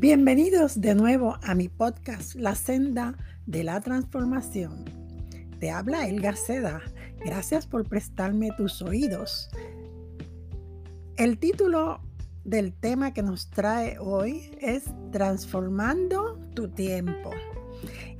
[0.00, 3.16] Bienvenidos de nuevo a mi podcast La senda
[3.46, 4.84] de la transformación.
[5.58, 6.80] Te habla Elga Seda.
[7.24, 9.50] Gracias por prestarme tus oídos.
[11.16, 12.00] El título
[12.44, 17.32] del tema que nos trae hoy es Transformando tu tiempo.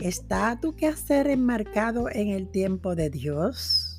[0.01, 3.99] ¿Está tu quehacer enmarcado en el tiempo de Dios?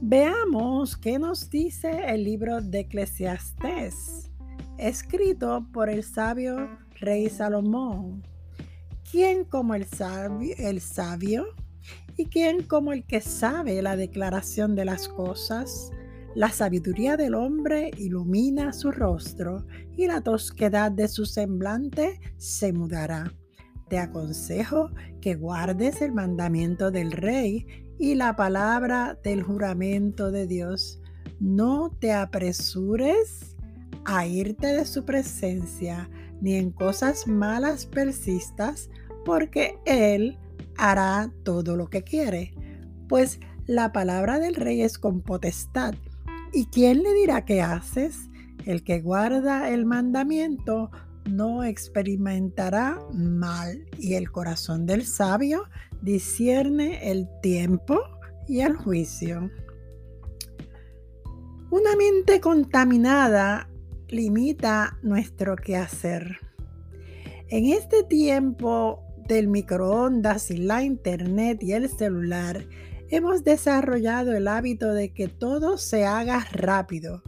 [0.00, 4.30] Veamos qué nos dice el libro de Eclesiastés,
[4.78, 8.22] escrito por el sabio rey Salomón.
[9.10, 11.46] ¿Quién como el sabio, el sabio?
[12.16, 15.90] ¿Y quién como el que sabe la declaración de las cosas?
[16.34, 23.32] La sabiduría del hombre ilumina su rostro y la tosquedad de su semblante se mudará.
[23.88, 27.66] Te aconsejo que guardes el mandamiento del rey
[27.98, 31.00] y la palabra del juramento de Dios.
[31.38, 33.54] No te apresures
[34.04, 36.08] a irte de su presencia
[36.44, 38.90] ni en cosas malas persistas,
[39.24, 40.36] porque Él
[40.76, 42.52] hará todo lo que quiere.
[43.08, 45.94] Pues la palabra del rey es con potestad.
[46.52, 48.28] ¿Y quién le dirá qué haces?
[48.66, 50.90] El que guarda el mandamiento
[51.24, 55.64] no experimentará mal, y el corazón del sabio
[56.02, 58.02] discierne el tiempo
[58.46, 59.50] y el juicio.
[61.70, 63.70] Una mente contaminada
[64.08, 66.38] limita nuestro quehacer.
[67.48, 72.66] En este tiempo del microondas y la internet y el celular,
[73.08, 77.22] hemos desarrollado el hábito de que todo se haga rápido,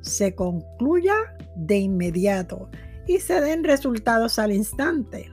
[0.00, 1.14] se concluya
[1.56, 2.70] de inmediato
[3.06, 5.30] y se den resultados al instante.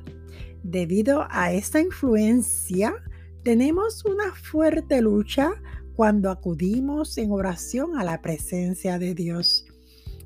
[0.63, 2.95] Debido a esta influencia,
[3.44, 5.53] tenemos una fuerte lucha
[5.95, 9.64] cuando acudimos en oración a la presencia de Dios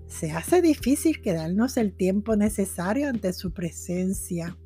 [0.09, 4.57] se hace difícil quedarnos el tiempo necesario ante su presencia.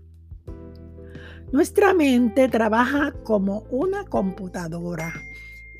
[1.52, 5.14] Nuestra mente trabaja como una computadora.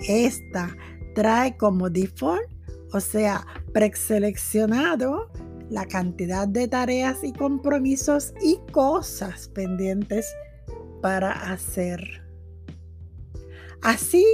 [0.08, 0.76] Esta
[1.16, 2.48] trae como default,
[2.92, 5.32] o sea, preseleccionado,
[5.70, 10.32] la cantidad de tareas y compromisos y cosas pendientes
[11.02, 12.22] para hacer.
[13.82, 14.26] Así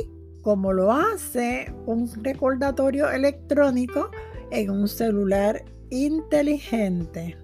[0.41, 4.11] como lo hace un recordatorio electrónico
[4.51, 7.37] en un celular inteligente.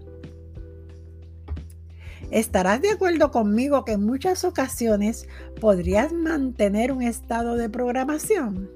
[2.32, 5.28] Estarás de acuerdo conmigo que en muchas ocasiones
[5.62, 8.70] podrías mantener un estado de programación.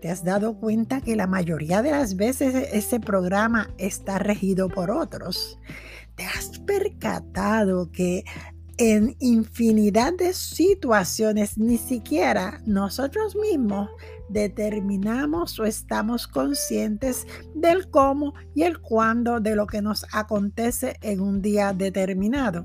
[0.00, 4.90] ¿Te has dado cuenta que la mayoría de las veces ese programa está regido por
[4.90, 5.58] otros?
[6.14, 8.24] ¿Te has percatado que
[8.76, 13.90] en infinidad de situaciones ni siquiera nosotros mismos
[14.28, 21.20] determinamos o estamos conscientes del cómo y el cuándo de lo que nos acontece en
[21.20, 22.64] un día determinado.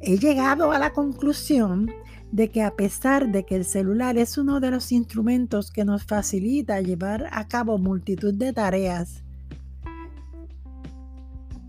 [0.00, 1.90] He llegado a la conclusión
[2.32, 6.04] de que a pesar de que el celular es uno de los instrumentos que nos
[6.04, 9.22] facilita llevar a cabo multitud de tareas,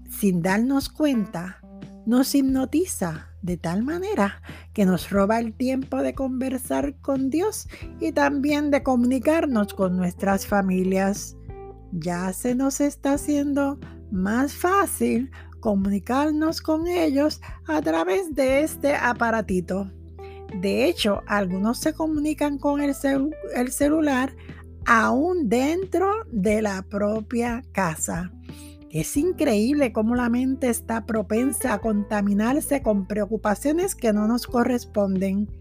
[0.09, 1.61] sin darnos cuenta,
[2.05, 4.41] nos hipnotiza de tal manera
[4.73, 7.67] que nos roba el tiempo de conversar con Dios
[7.99, 11.37] y también de comunicarnos con nuestras familias.
[11.93, 13.79] Ya se nos está haciendo
[14.11, 15.31] más fácil
[15.61, 19.89] comunicarnos con ellos a través de este aparatito.
[20.61, 22.93] De hecho, algunos se comunican con el,
[23.55, 24.35] el celular
[24.85, 28.31] aún dentro de la propia casa.
[28.97, 35.51] Es increíble cómo la mente está propensa a contaminarse con preocupaciones que no nos corresponden.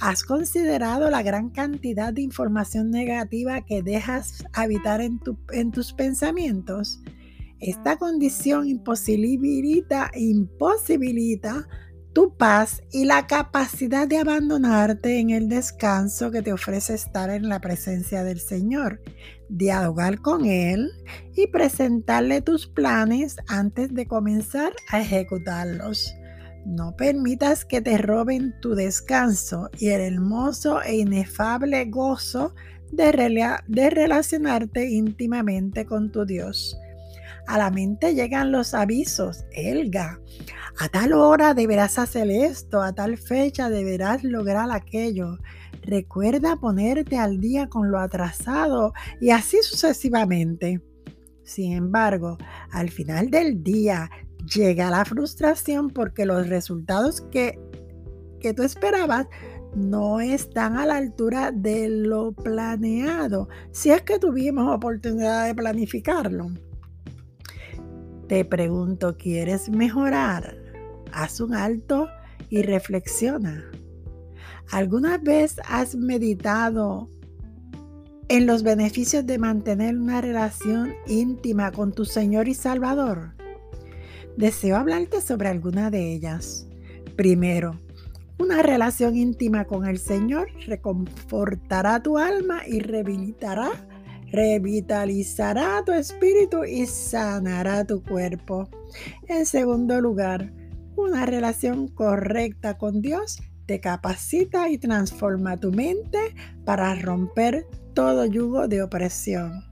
[0.00, 5.20] ¿Has considerado la gran cantidad de información negativa que dejas habitar en,
[5.70, 7.02] tus pensamientos?
[7.60, 10.10] Esta condición imposibilita
[12.14, 17.50] tu paz y la capacidad de abandonarte en el descanso que te ofrece estar en
[17.50, 19.02] la presencia del Señor,
[19.48, 20.90] dialogar con Él
[21.34, 26.14] y presentarle tus planes antes de comenzar a ejecutarlos.
[26.66, 32.54] No permitas que te roben tu descanso y el hermoso e inefable gozo
[32.92, 36.76] de, de relacionarte íntimamente con tu Dios.
[37.46, 40.20] A la mente llegan los avisos, Elga,
[40.80, 45.38] a tal hora deberás hacer esto, a tal fecha deberás lograr aquello.
[45.82, 50.82] Recuerda ponerte al día con lo atrasado y así sucesivamente.
[51.44, 52.36] Sin embargo,
[52.70, 54.10] al final del día
[54.54, 57.58] llega la frustración porque los resultados que,
[58.40, 59.26] que tú esperabas
[59.74, 66.48] no están a la altura de lo planeado, si es que tuvimos oportunidad de planificarlo.
[68.28, 70.56] Te pregunto, ¿quieres mejorar?
[71.12, 72.08] Haz un alto
[72.50, 73.64] y reflexiona.
[74.70, 77.08] ¿Alguna vez has meditado
[78.28, 83.32] en los beneficios de mantener una relación íntima con tu Señor y Salvador?
[84.36, 86.68] Deseo hablarte sobre alguna de ellas.
[87.16, 87.80] Primero,
[88.38, 93.70] una relación íntima con el Señor reconfortará tu alma y rehabilitará,
[94.30, 98.68] revitalizará tu espíritu y sanará tu cuerpo.
[99.28, 100.52] En segundo lugar,
[100.94, 106.34] una relación correcta con Dios te capacita y transforma tu mente
[106.64, 109.62] para romper todo yugo de opresión.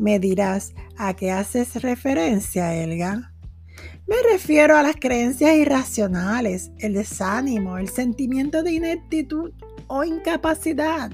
[0.00, 3.32] Me dirás, ¿a qué haces referencia, Elga?
[4.08, 9.52] Me refiero a las creencias irracionales, el desánimo, el sentimiento de ineptitud
[9.86, 11.12] o incapacidad,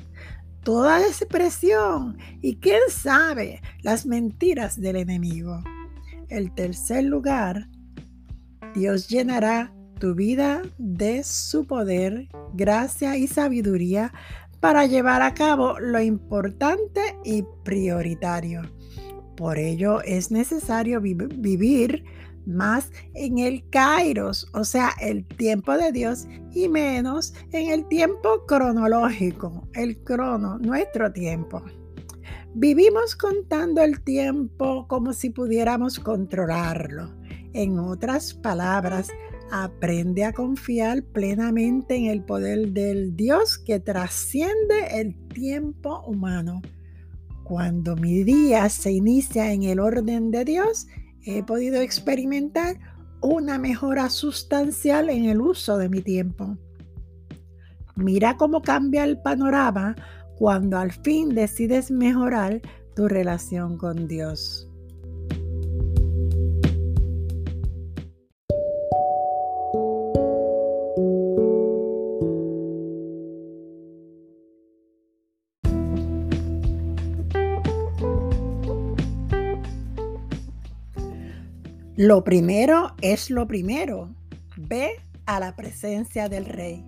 [0.65, 5.63] toda expresión y, quién sabe, las mentiras del enemigo.
[6.31, 7.69] El tercer lugar,
[8.75, 14.13] Dios llenará tu vida de su poder, gracia y sabiduría
[14.59, 18.63] para llevar a cabo lo importante y prioritario.
[19.37, 22.03] Por ello es necesario vivir
[22.47, 28.45] más en el kairos, o sea, el tiempo de Dios, y menos en el tiempo
[28.45, 31.63] cronológico, el crono, nuestro tiempo.
[32.55, 37.15] Vivimos contando el tiempo como si pudiéramos controlarlo.
[37.55, 39.09] En otras palabras,
[39.53, 46.63] aprende a confiar plenamente en el poder del Dios que trasciende el tiempo humano.
[47.45, 50.87] Cuando mi día se inicia en el orden de Dios,
[51.27, 52.79] he podido experimentar
[53.21, 56.57] una mejora sustancial en el uso de mi tiempo.
[57.95, 59.95] Mira cómo cambia el panorama
[60.39, 62.63] cuando al fin decides mejorar
[62.97, 64.72] tu relación con Dios.
[82.05, 84.13] Lo primero es lo primero.
[84.57, 86.85] Ve a la presencia del rey.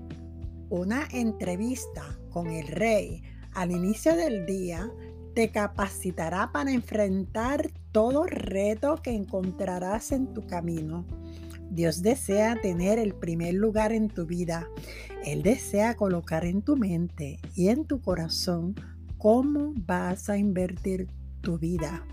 [0.70, 3.22] Una entrevista con el rey
[3.52, 4.90] al inicio del día
[5.32, 11.06] te capacitará para enfrentar todo reto que encontrarás en tu camino.
[11.70, 14.66] Dios desea tener el primer lugar en tu vida.
[15.24, 18.74] Él desea colocar en tu mente y en tu corazón
[19.16, 21.06] cómo vas a invertir
[21.40, 22.04] tu vida.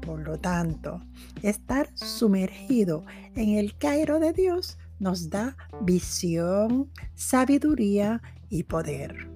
[0.00, 1.00] Por lo tanto,
[1.42, 3.04] estar sumergido
[3.34, 9.30] en el Cairo de Dios nos da visión, sabiduría y poder.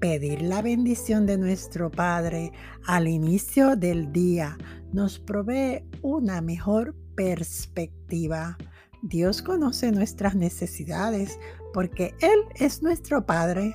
[0.00, 2.52] Pedir la bendición de nuestro Padre
[2.86, 4.56] al inicio del día
[4.92, 8.56] nos provee una mejor perspectiva.
[9.02, 11.38] Dios conoce nuestras necesidades
[11.72, 13.74] porque Él es nuestro Padre.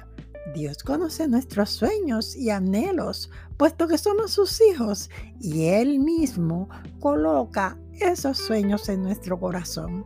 [0.53, 5.09] Dios conoce nuestros sueños y anhelos, puesto que somos sus hijos,
[5.39, 6.69] y Él mismo
[6.99, 10.03] coloca esos sueños en nuestro corazón.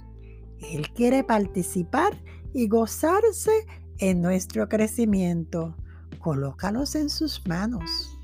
[0.59, 2.13] Él quiere participar
[2.53, 3.51] y gozarse
[3.97, 5.75] en nuestro crecimiento.
[6.19, 8.17] Colócalos en sus manos.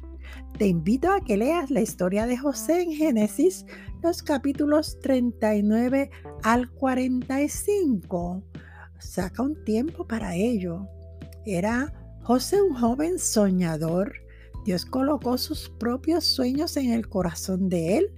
[0.58, 3.66] Te invito a que leas la historia de José en Génesis,
[4.02, 6.10] los capítulos 39
[6.44, 8.44] al 45.
[9.00, 10.88] Saca un tiempo para ello.
[11.46, 11.94] Era
[12.26, 14.14] José un joven soñador.
[14.66, 18.12] Dios colocó sus propios sueños en el corazón de él.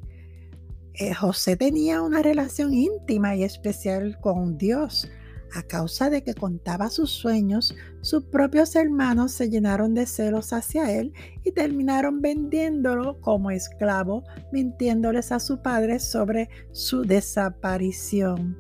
[0.94, 5.10] Eh, José tenía una relación íntima y especial con Dios.
[5.54, 10.90] A causa de que contaba sus sueños, sus propios hermanos se llenaron de celos hacia
[10.98, 11.12] él
[11.44, 14.24] y terminaron vendiéndolo como esclavo,
[14.54, 18.58] mintiéndoles a su padre sobre su desaparición.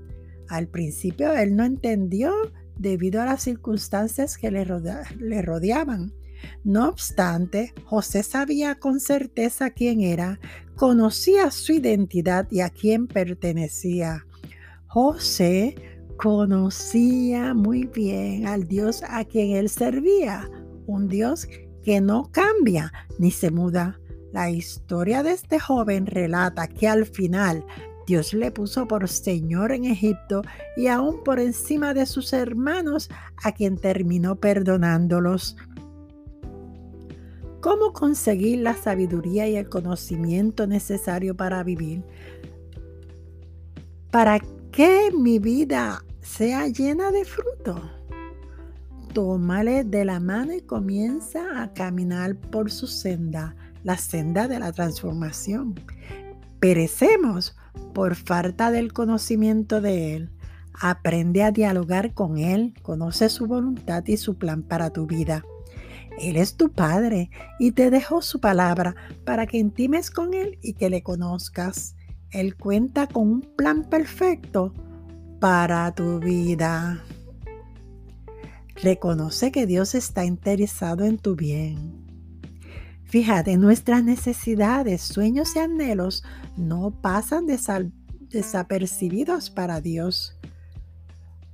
[0.49, 2.33] Al principio él no entendió
[2.79, 4.63] debido a las circunstancias que le,
[5.41, 6.13] rodeaban.
[6.63, 10.39] No obstante, José sabía con certeza quién era,
[10.75, 14.25] conocía su identidad y a quién pertenecía.
[14.87, 15.75] José
[16.17, 20.49] conocía muy bien al Dios a quien él servía,
[20.85, 21.47] un Dios
[21.83, 23.99] que no cambia ni se muda.
[24.33, 27.65] La historia de este joven relata que al final
[28.07, 30.41] Dios le puso por Señor en Egipto
[30.77, 33.09] y aún por encima de sus hermanos,
[33.43, 35.57] a quien terminó perdonándolos.
[37.59, 42.01] ¿Cómo conseguir la sabiduría y el conocimiento necesario para vivir?
[44.09, 44.39] Para
[44.71, 47.91] que mi vida sea llena de fruto.
[49.13, 54.71] Tómale de la mano y comienza a caminar por su senda, la senda de la
[54.71, 55.75] transformación.
[56.61, 57.55] Perecemos
[57.93, 60.31] por falta del conocimiento de Él.
[60.73, 65.43] Aprende a dialogar con Él, conoce su voluntad y su plan para tu vida.
[66.19, 67.29] Él es tu Padre
[67.59, 71.95] y te dejó su palabra para que intimes con Él y que le conozcas.
[72.31, 74.73] Él cuenta con un plan perfecto
[75.39, 77.03] para tu vida.
[78.81, 81.96] Reconoce que Dios está interesado en tu bien.
[83.07, 86.23] Fíjate, nuestras necesidades, sueños y anhelos
[86.57, 87.45] no pasan
[88.29, 90.37] desapercibidos para Dios.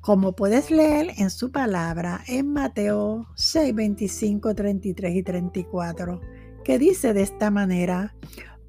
[0.02, 6.22] Como puedes leer en su palabra en Mateo 6, 25, 33 y 34,
[6.64, 8.16] que dice de esta manera,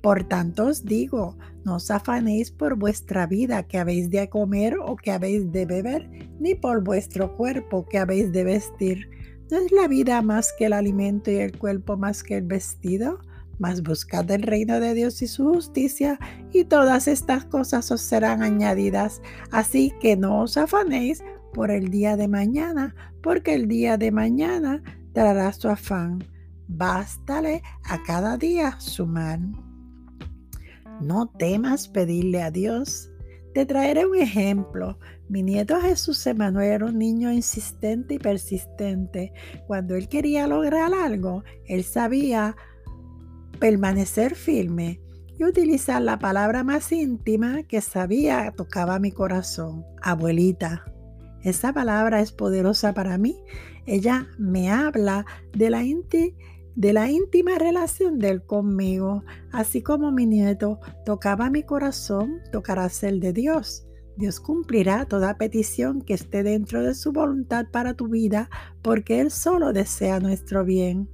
[0.02, 4.96] por tanto os digo, no os afanéis por vuestra vida que habéis de comer o
[4.96, 9.08] que habéis de beber, ni por vuestro cuerpo que habéis de vestir.
[9.54, 13.20] ¿No es la vida más que el alimento y el cuerpo más que el vestido?
[13.60, 16.18] Mas buscad el reino de Dios y su justicia,
[16.52, 19.22] y todas estas cosas os serán añadidas.
[19.52, 24.82] Así que no os afanéis por el día de mañana, porque el día de mañana
[25.12, 26.24] traerá su afán.
[26.66, 29.52] Bástale a cada día su mal.
[31.00, 33.08] No temas pedirle a Dios.
[33.54, 34.98] Te traeré un ejemplo.
[35.28, 39.32] Mi nieto Jesús Emanuel era un niño insistente y persistente.
[39.66, 42.56] Cuando él quería lograr algo, él sabía
[43.58, 45.00] permanecer firme
[45.38, 50.84] y utilizar la palabra más íntima que sabía tocaba mi corazón, abuelita.
[51.42, 53.36] Esa palabra es poderosa para mí.
[53.86, 55.82] Ella me habla de la,
[57.10, 63.32] íntima relación de él conmigo, así como mi nieto tocaba mi corazón, tocará ser de
[63.32, 63.86] Dios.
[64.16, 68.48] Dios cumplirá toda petición que esté dentro de su voluntad para tu vida,
[68.82, 71.08] porque Él solo desea nuestro bien.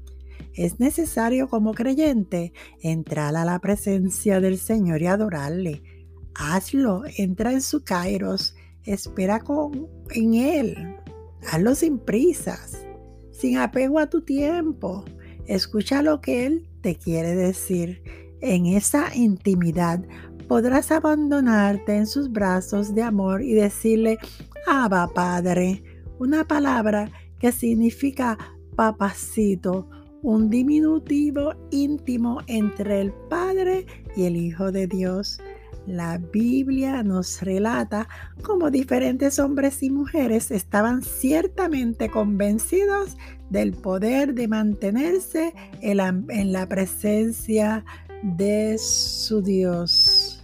[0.55, 2.53] Es necesario como creyente
[2.83, 5.83] entrar a la presencia del Señor y adorarle.
[6.35, 8.55] Hazlo, entra en su kairos,
[8.85, 10.97] espera con, en Él.
[11.51, 12.85] Hazlo sin prisas,
[13.31, 15.05] sin apego a tu tiempo.
[15.47, 18.03] Escucha lo que Él te quiere decir.
[18.43, 20.03] En esa intimidad
[20.51, 24.19] podrás abandonarte en sus brazos de amor y decirle,
[24.67, 25.85] Abba Padre,
[26.19, 28.37] una palabra que significa
[28.75, 29.89] papacito,
[30.23, 35.39] un diminutivo íntimo entre el Padre y el Hijo de Dios.
[35.87, 38.09] La Biblia nos relata
[38.43, 43.17] cómo diferentes hombres y mujeres estaban ciertamente convencidos
[43.51, 47.85] del poder de mantenerse en la, presencia
[48.25, 50.40] de su Dios.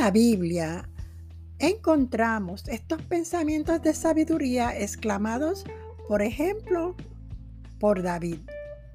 [0.00, 0.88] La Biblia
[1.58, 5.66] encontramos estos pensamientos de sabiduría exclamados,
[6.08, 6.96] por ejemplo,
[7.78, 8.38] por David.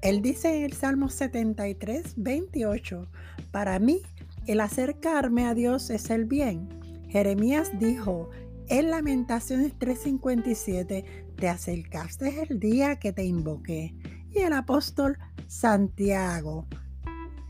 [0.02, 3.06] Él dice en el Salmo 73, 28,
[3.52, 4.02] para mí
[4.48, 6.68] el acercarme a Dios es el bien.
[7.08, 8.28] Jeremías dijo
[8.66, 11.04] en Lamentaciones 3:57,
[11.36, 13.94] te acercaste el día que te invoqué.
[14.32, 16.66] Y el apóstol Santiago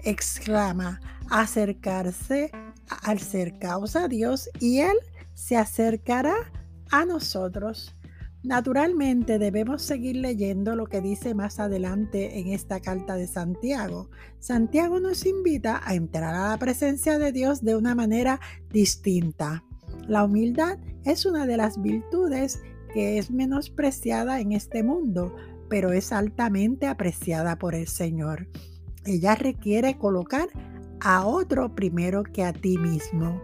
[0.04, 2.50] exclama, acercarse
[2.88, 4.96] acercaos a Dios y Él
[5.34, 6.34] se acercará
[6.90, 7.94] a nosotros.
[8.42, 14.08] Naturalmente debemos seguir leyendo lo que dice más adelante en esta carta de Santiago.
[14.38, 18.40] Santiago nos invita a entrar a la presencia de Dios de una manera
[18.70, 19.64] distinta.
[20.06, 22.60] La humildad es una de las virtudes
[22.94, 25.34] que es menospreciada en este mundo,
[25.68, 28.48] pero es altamente apreciada por el Señor.
[29.04, 30.48] Ella requiere colocar
[31.00, 33.40] a otro primero que a ti mismo.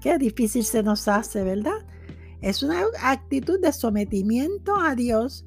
[0.00, 1.86] Qué difícil se nos hace, ¿verdad?
[2.40, 5.44] Es una actitud de sometimiento a Dios,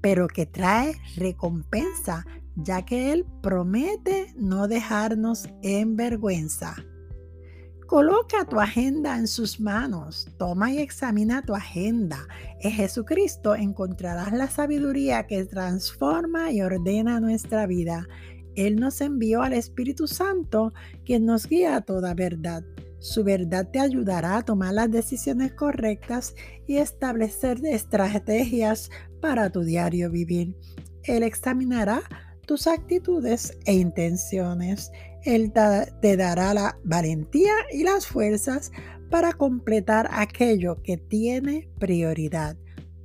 [0.00, 6.74] pero que trae recompensa, ya que Él promete no dejarnos en vergüenza.
[7.92, 12.26] Coloca tu agenda en sus manos, toma y examina tu agenda.
[12.60, 18.08] En Jesucristo encontrarás la sabiduría que transforma y ordena nuestra vida.
[18.56, 20.72] Él nos envió al Espíritu Santo,
[21.04, 22.64] quien nos guía a toda verdad.
[22.98, 26.34] Su verdad te ayudará a tomar las decisiones correctas
[26.68, 28.90] y establecer estrategias
[29.20, 30.56] para tu diario vivir.
[31.02, 32.02] Él examinará
[32.46, 34.92] tus actitudes e intenciones.
[35.24, 35.52] Él
[36.00, 38.70] te dará la valentía y las fuerzas
[39.10, 42.56] para completar aquello que tiene prioridad.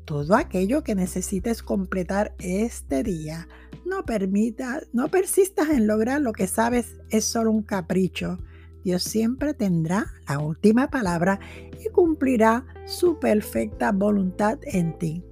[0.06, 3.48] Todo aquello que necesites completar este día.
[3.88, 8.38] No permita, no persistas en lograr lo que sabes es solo un capricho.
[8.84, 11.40] Dios siempre tendrá la última palabra
[11.80, 15.24] y cumplirá su perfecta voluntad en ti.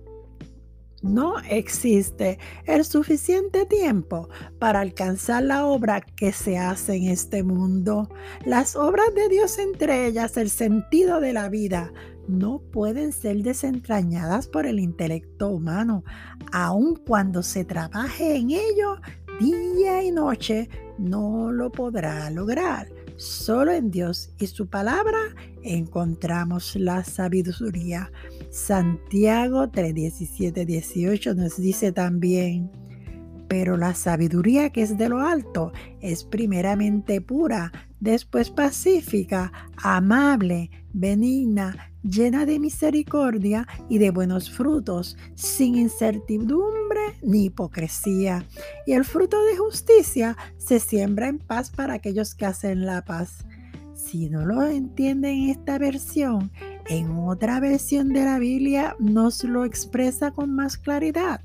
[1.02, 8.10] No existe el suficiente tiempo para alcanzar la obra que se hace en este mundo.
[8.46, 11.92] Las obras de Dios, entre ellas el sentido de la vida,
[12.28, 16.04] no pueden ser desentrañadas por el intelecto humano,
[16.52, 18.98] aun cuando se trabaje en ello
[19.40, 22.88] día y noche, no lo podrá lograr.
[23.18, 25.20] Solo en Dios y su palabra
[25.64, 28.12] encontramos la sabiduría.
[28.50, 32.72] Santiago 3, 17, 18 nos dice también,
[33.48, 41.94] pero la sabiduría que es de lo alto es primeramente pura, después pacífica, amable, benigna,
[42.06, 48.46] llena de misericordia y de buenos frutos, sin incertidumbre ni hipocresía.
[48.86, 53.46] Y el fruto de justicia se siembra en paz para aquellos que hacen la paz.
[53.96, 56.52] Si no lo entienden en esta versión,
[56.88, 61.42] en otra versión de la Biblia nos lo expresa con más claridad.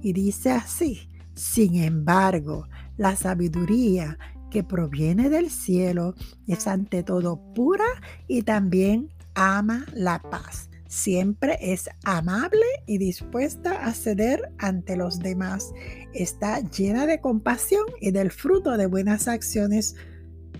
[0.00, 2.66] Y dice así, sin embargo,
[2.96, 4.18] la sabiduría
[4.50, 6.14] que proviene del cielo
[6.46, 7.86] es ante todo pura
[8.28, 10.68] y también ama la paz.
[10.88, 15.72] Siempre es amable y dispuesta a ceder ante los demás.
[16.12, 19.96] Está llena de compasión y del fruto de buenas acciones.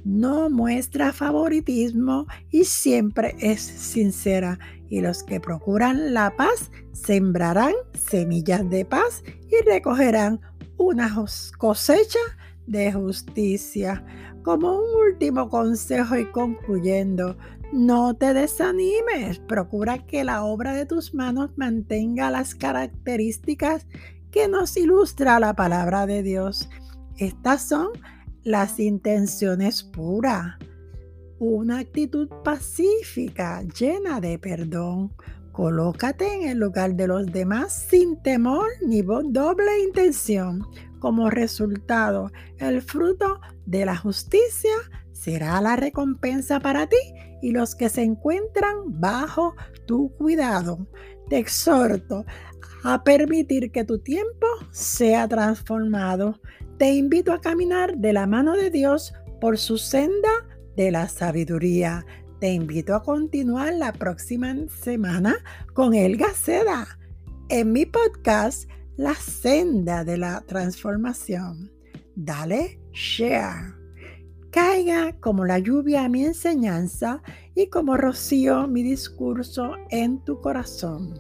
[0.05, 4.59] No muestra favoritismo y siempre es sincera.
[4.89, 10.41] Y los que procuran la paz sembrarán semillas de paz y recogerán
[10.79, 11.15] una
[11.59, 12.19] cosecha
[12.67, 14.05] de justicia.
[14.43, 17.37] Como un último consejo y concluyendo,
[17.73, 23.87] no te desanimes, procura que la obra de tus manos mantenga las características
[24.31, 26.69] que nos ilustra la palabra de Dios.
[27.17, 27.89] Estas son
[28.45, 30.57] las intenciones puras,
[31.39, 35.13] una actitud pacífica, llena de perdón.
[35.53, 40.67] Colócate en el lugar de los demás sin temor ni doble intención.
[40.99, 44.73] Como resultado, el fruto de la justicia
[45.23, 46.97] será la recompensa para ti
[47.41, 49.55] y los que se encuentran bajo
[49.87, 50.89] tu cuidado.
[51.29, 52.25] Te exhorto
[52.83, 56.41] a permitir que tu tiempo sea transformado.
[56.77, 60.31] Te invito a caminar de la mano de Dios por su senda
[60.77, 62.05] de la sabiduría.
[62.41, 65.37] Te invito a continuar la próxima semana
[65.73, 66.99] con Elga Seda
[67.49, 71.71] en mi podcast la senda de la transformación.
[72.17, 73.82] Dale share.
[74.53, 77.23] Caiga como la lluvia mi enseñanza
[77.55, 81.15] y como rocío mi discurso en tu corazón.